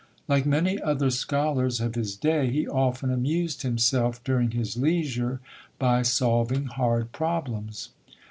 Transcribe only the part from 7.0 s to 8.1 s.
problems.